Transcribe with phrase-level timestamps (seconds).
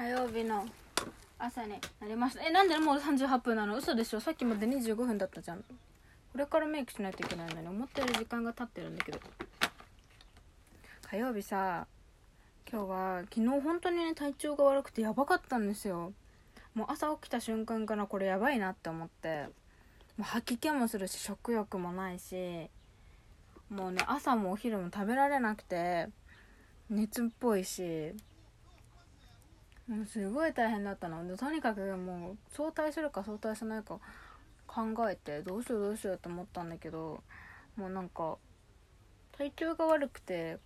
[0.00, 0.64] 火曜日の
[1.38, 2.42] 朝になりました。
[2.42, 3.76] えなんでもう38分なの？
[3.76, 4.20] 嘘でしょ？
[4.20, 5.58] さっきまで25分だったじゃん。
[5.58, 5.64] こ
[6.36, 9.18] れからメイクしないといけないのに思ったより時間が経ってるんだけど。
[11.10, 11.86] 火曜日さ
[12.72, 16.14] 今日は昨日本当にね体調が悪くてやばかったんですよ。
[16.74, 19.48] もう朝起きた瞬間からこれやばいなって思って。
[20.16, 22.70] もう吐き気もするし食欲もないし。
[23.68, 26.08] もうね朝もお昼も食べられなくて
[26.88, 28.14] 熱っぽいし。
[29.90, 31.26] もうすごい大変だったの。
[31.26, 33.98] でとにかくもう早退するか早退しないか
[34.68, 37.24] 考えてどうしようどうしようと思ったんだけど
[37.76, 38.38] もうなんか
[39.32, 40.58] 体調が悪くて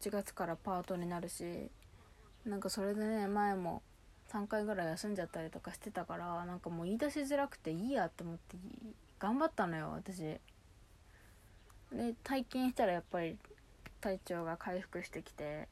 [0.00, 1.70] 8月からパートになるし
[2.46, 3.82] なんかそれでね前も
[4.30, 8.56] 3回ぐらい休んじゃったりとかしてたからなんかもう言い出しづらくていいやって思って
[9.18, 10.20] 頑張ったのよ私。
[10.22, 10.40] で
[12.22, 13.36] 体験したらやっぱり
[14.00, 15.68] 体調が回復してきて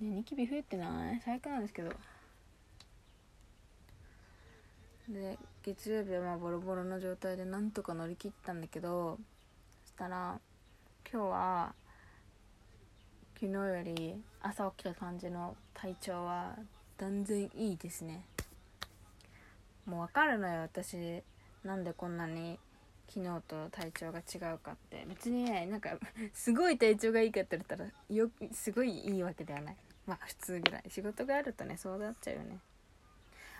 [0.00, 1.20] ねニキビ増えてない？
[1.24, 1.90] 最悪なんですけど。
[5.08, 9.18] で月曜日はまあボロボロの状態でなんとか乗り切ったんだけど
[9.84, 10.40] そしたら
[11.12, 11.74] 今日は
[13.34, 16.56] 昨日より朝起きた感じの体調は
[16.98, 18.24] 断然いいですね。
[19.86, 21.22] もう分かるのよ私。
[21.62, 22.58] なんでこんなに
[23.08, 25.04] 昨日と体調が違うかって。
[25.08, 25.90] 別にねなんか
[26.34, 29.76] すごい体調がいいかって言ったらよすごいいいわけではない。
[30.06, 32.58] まあ普通ぐらい仕事があるとねそうなっちゃうよね。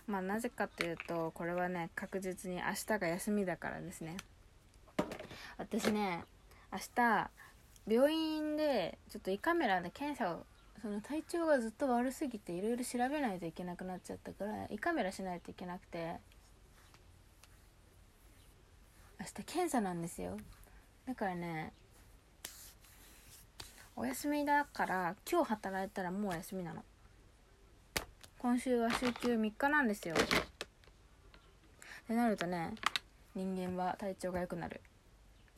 [0.06, 4.16] まあなぜかっていうとこれはね確実に明日が休みだからですね。
[5.58, 6.24] 私ね
[6.72, 7.30] 明日
[7.88, 10.44] 病院でちょっと胃カメラで検査を
[10.82, 16.16] その体調がずっと悪すぎていろいろ調べないといけなくなっちゃったから胃カメラしないといけなくて
[19.18, 20.36] 明日検査なんですよ。
[21.06, 21.72] だからね
[23.98, 26.84] お休みだから今日働いたらもう休みなの。
[28.38, 30.14] 今週は週休3日なんですよ。
[30.14, 30.18] っ
[32.06, 32.74] てなるとね
[33.34, 34.82] 人間は体調が良くなる。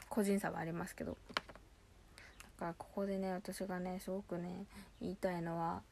[0.09, 1.17] 個人差はありますけど。
[1.41, 4.67] だからここでね私がねすごくね
[5.01, 5.83] 言いたいのは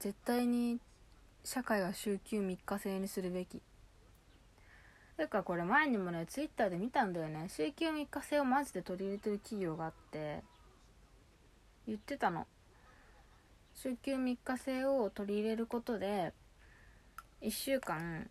[0.00, 0.80] 絶対に
[1.44, 3.62] 社会は週休3日制にするべき。
[5.16, 7.46] ていうかこれ前にもねツイッターで見たんだよね。
[7.48, 10.42] 週休3日制をマジで取り入れてる企業があって。
[11.90, 12.46] 言ってたの。
[13.74, 16.32] 週休3日制を取り入れることで
[17.42, 18.28] 1週間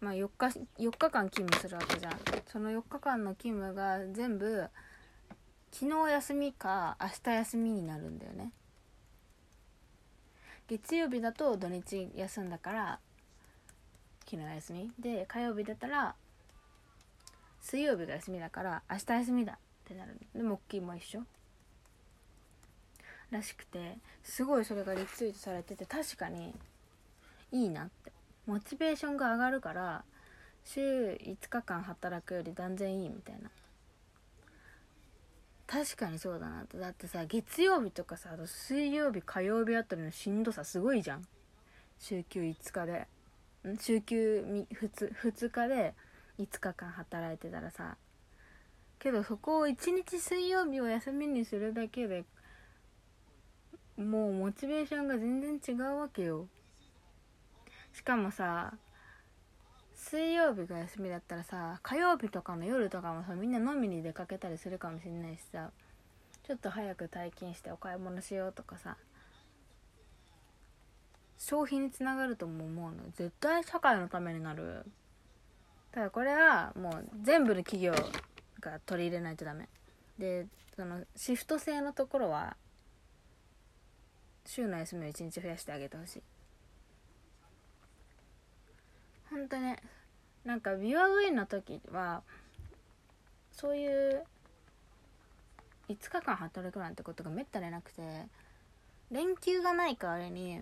[0.00, 0.46] まあ4日
[0.78, 2.12] 4日間勤務するわけじゃん。
[2.46, 4.68] その4日間の勤務が全部
[5.72, 8.52] 昨日休みか明日休みになるんだよね。
[10.68, 13.00] 月曜日だと土日休んだから
[14.24, 14.92] 昨日休み。
[15.00, 16.14] で火曜日だったら
[17.60, 20.16] 水曜日が休みだから明日休みだってなる。
[20.32, 21.24] で木金も一緒。
[23.34, 26.54] らしくてすごいそれがリツイートされてて確かに
[27.52, 28.12] いいなって。
[28.46, 30.04] モチベーションが上がるから
[30.64, 33.50] 週5日間働くより断然いいみたいな。
[35.66, 36.78] 確かにそうだなって。
[36.78, 41.26] だってさ月曜日とかさ水曜日火曜日あたりのしんどさすごいじゃん。
[41.98, 43.06] 週休5日で。
[43.80, 45.94] 週休 2, 2日で
[46.38, 47.96] 5日間働いてたらさ。
[48.98, 52.24] けどそこを1日水曜日を休みにするだけで
[53.96, 56.46] もうモチベーションが全然違うわけよ。
[57.92, 58.74] しかもさ
[59.94, 65.70] 水曜日が休みだったらさ火曜日とかの夜とかもさみんな飲みに出かけたりするかもしれないしさ
[66.46, 68.96] ちょっと早く退勤してお買い物しようとかさ
[71.38, 74.84] 消費につながるとも思うの絶対社会のためになる。
[75.92, 77.92] ただこれはもう全部の企業
[78.60, 79.68] が取り入れないとダメ。
[80.18, 82.56] でそのシフト制のところは
[84.46, 86.22] 週の休みを1日増やしてあげてほしい。
[89.30, 89.78] ほんとね
[90.44, 92.22] なんかビワウェイの時は
[93.52, 94.24] そういう
[95.88, 98.02] 5日間働くなんてことがめったになくて
[99.10, 100.60] 連休がない代わりに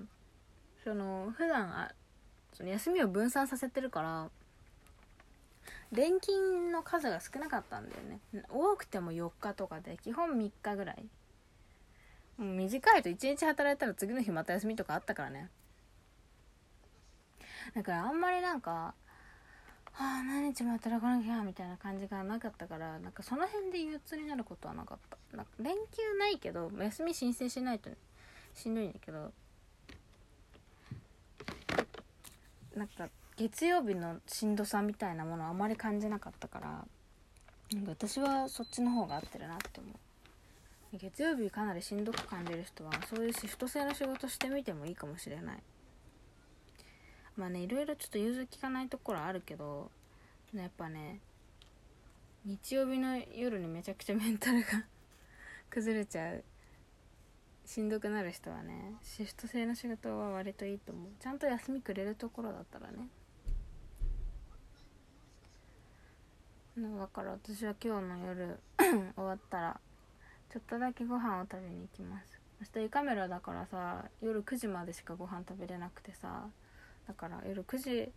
[0.84, 1.92] その普段あ
[2.54, 4.30] その休みを分散させてるから
[5.90, 8.20] 連勤の数が少なかったんだよね。
[8.48, 11.04] 多くても4日とかで基本3日ぐらい。
[12.42, 15.50] 短いと1日働いたら次の日また休みとかあったからね。
[17.74, 18.94] だからあんまりなんか
[19.94, 25.36] ああ何日も働かなきゃみたいな感じがなかったからなんかその辺で憂鬱になることはなかった。
[25.36, 27.96] なんか連休ないけど休み申請しないと、ね、
[28.54, 29.32] しんどいんだけど
[32.76, 36.84] なんか月曜日のしんどさみたいなものはあまり感じなかったから
[37.74, 39.94] なんか私はそっちの方が合ってるなって思う。
[40.98, 45.62] 月曜日かなりしんどく感じる人はそういうシフト制の仕事してみてもいいかもしれない。
[47.36, 49.90] まあねいろいろちょっと融通きかないところあるけど
[50.54, 51.20] やっぱね
[52.44, 54.84] 日曜日の夜にめちゃくちゃメンタルが
[55.70, 56.44] 崩れちゃう。
[57.64, 61.10] しんどくなる人はねシフト制の仕事は割といいと思う。
[61.18, 63.08] ちゃんと休みくれるところだったらね。
[66.76, 68.58] だから私は今日の夜
[69.14, 69.80] 終わったら
[70.52, 72.38] ちょっとだけご飯を食べに行きます。
[72.60, 76.44] 明日胃カメラだからさ夜9時までしかご飯食べれなくてさ
[77.08, 78.12] だから夜9時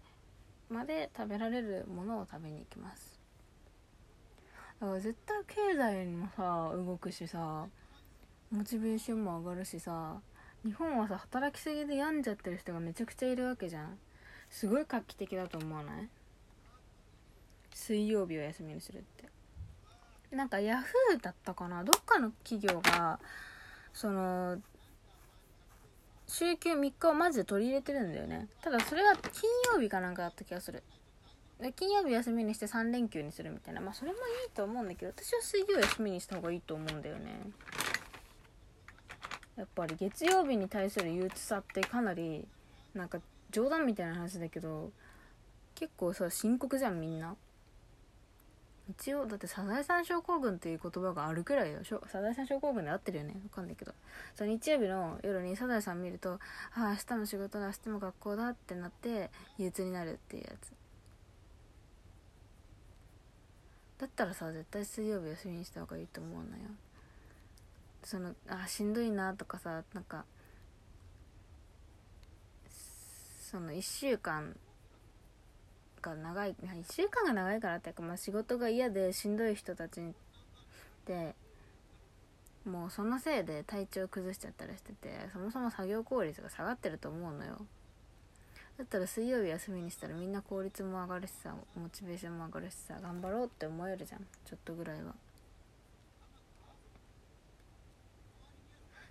[0.69, 3.19] まで食べられるものを食べに行きます。
[4.81, 7.67] だから絶対経済にもさ動くしさ
[8.51, 10.19] モチベーションも上がるしさ
[10.65, 13.97] 日本はさ働きすぎで病んじゃってる人がめちゃくちゃいるわけじゃん。
[14.49, 16.09] すごい画期的だと思わない？
[17.73, 19.34] 水曜日を休みにするって。
[20.35, 21.83] なんかヤフーだったかな？
[21.83, 23.19] どっかの企業が
[23.93, 24.57] その
[26.27, 28.47] 週休3日をマジで取り入れてるんだよね。
[28.61, 30.83] ただそれは金曜日かなんかだった気がする。
[31.61, 33.79] で金曜日休みにして3連休にするみたいな。
[33.79, 37.39] まあそれもいいと思うんだけど私は水曜休みにした方がいいと思うんだよね。
[39.55, 42.45] やっぱり月曜日に対する憂鬱さってかなり
[42.93, 43.19] なんか
[43.51, 44.91] 冗談みたいな話だけど
[45.75, 47.37] 結構さ深刻じゃんみんな。
[48.89, 51.79] 一応だってサザエさん症候群っていう言葉があるくらいよ。
[51.83, 53.35] サザエさん症候群で合ってるよね。
[53.43, 53.93] わかんないけど。
[54.35, 56.39] その日曜日の夜にサザエさん見るとあ
[56.75, 60.71] あ明日も仕事だ明日も学校だってなって憂鬱になるっていうやつ。
[63.97, 66.63] だったらさ絶対水曜日休みにした方がいいと思うのよ。
[68.03, 70.25] そのあしんどいなとかさなんか
[73.39, 74.55] その1週間
[76.13, 80.04] 長い1週間が長いからっていうか、まあ、仕事が嫌でしんどい人たちっ
[81.06, 81.34] て
[82.66, 87.66] もうそのせいで体調崩しちゃったりしててそもそも作業効率が下がってると思うのよ。
[88.78, 95.16] だったら水曜日休みにしたらみんな効率も上がるしさモチベーションも上がるしさ頑張ろうって思えるじゃんちょっとぐらいは。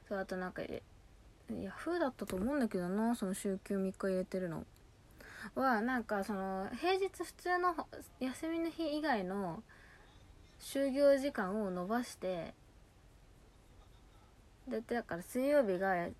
[0.06, 4.64] そうあとなんかヤフーだったと思うんだけどなその週休3日入れてるの。
[5.54, 7.74] はなんかその平日普通の
[8.20, 9.62] 休みの日以外の
[10.60, 12.54] 就業時間を延ばして
[14.68, 16.12] だってだから水曜日が1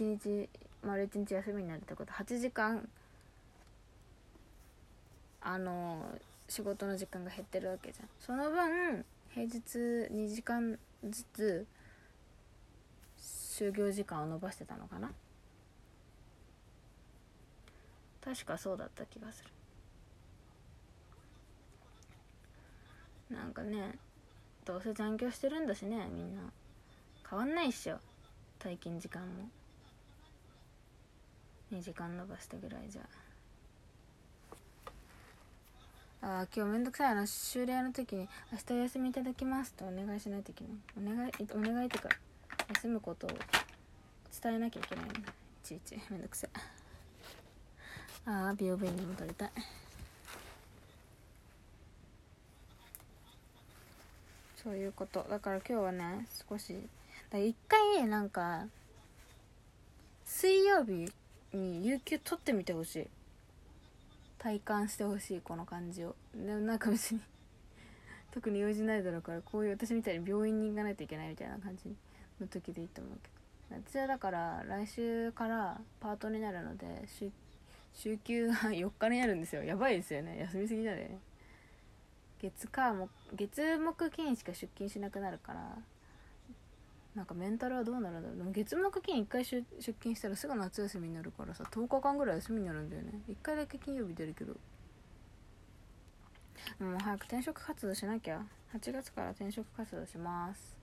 [0.00, 0.48] 日
[0.82, 2.12] 丸1日休みになるってこと。
[2.12, 2.88] 8時間
[5.42, 6.04] あの
[6.48, 8.08] 仕事の時間が減ってるわけじゃん。
[8.20, 10.78] その分平日2時間
[11.08, 11.66] ずつ
[13.18, 15.10] 就業時間を延ばしてたのかな。
[18.24, 19.50] 確かそうだった気がする。
[23.36, 23.94] なんかね
[24.64, 26.42] どうせ残業してるんだしねみんな。
[27.28, 27.98] 変わんないっしょ。
[28.58, 29.48] 退勤時間も。
[31.72, 33.02] 2時間延ばしたぐらいじゃ。
[36.22, 41.14] ああ今日めんどくさいな終了の時に「明日お休みいただきます」とお願いしないといけない。
[41.14, 42.08] お願いお願いっていうか
[42.74, 43.30] 休むことを
[44.42, 45.04] 伝えなきゃいけない。
[45.06, 45.08] い
[45.62, 45.98] ちいち。
[46.10, 46.50] めんどくさい。
[48.30, 49.50] ああ美容部員に戻りたい。
[54.62, 55.26] そういうこと。
[55.28, 56.76] だから今日はね少し
[57.32, 58.66] 一回なんか
[60.24, 61.10] 水曜日
[61.52, 63.06] に有給取ってみてほしい。
[64.38, 66.14] 体感してほしいこの感じを。
[66.32, 67.20] でもなんか別に
[68.30, 71.92] 特に用事ないだろうからこういう私みたいに病院に行かないといけないみたいな感じ
[72.40, 73.82] の時でいいと思うけど。
[73.90, 76.86] 私はだから来週からパートになるので
[77.18, 77.32] 出
[77.94, 79.62] 週休が4日になるんですよ。
[79.62, 80.38] やばいですよね。
[80.40, 81.18] 休みすぎじゃね。
[82.40, 85.76] 月火も月木金しか出勤しなくなるから
[87.14, 88.38] なんかメンタルはどうなるんだろう。
[88.38, 93.20] でも月木金1回出勤したらすぐ夏休みになるからさ10日間ぐらい休みになるんだよね。
[93.28, 94.54] 1回だけ金曜日出るけど。
[96.78, 98.42] もう早く転職活動しなきゃ。
[98.74, 100.76] 8月から転職活動します。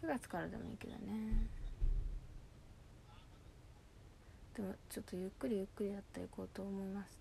[0.00, 1.59] 9月からでもいいけどね。
[4.60, 7.18] でもちょっとゆっくりゆっくりやっていこうと思います。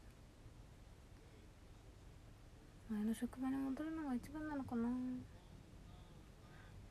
[2.91, 4.89] 前の職場に戻るのが一番なのかな。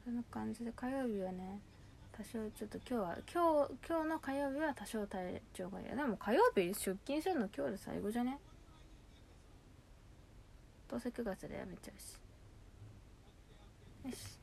[0.02, 1.60] そんな感じで火曜日はね
[2.16, 5.86] 多少ちょっと今日は今日今日の火曜日は多少体調がいい。
[5.94, 8.38] でも火曜日出勤するの今日で最後じゃね？
[10.88, 12.14] どうせ9月でやめちゃうし。
[14.06, 14.38] よし。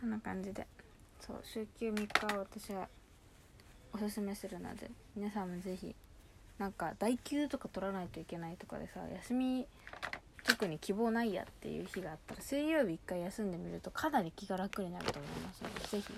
[0.00, 0.66] そんな感じで。
[1.20, 2.88] そう週休3日を私は
[3.92, 5.94] おすすめするので皆さんもぜひ
[6.58, 9.66] なんか代休とか取らないといけないとかでさ休み
[10.44, 16.14] 特に希望ないやっていう日があったら水曜日一回休んでみるとかなり気が楽になると思いますのでぜひ。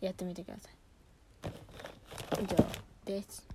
[0.00, 2.42] やってみてください。
[2.42, 2.56] 以上
[3.04, 3.46] です。